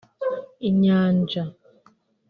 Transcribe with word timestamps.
Inyanja 0.69 1.43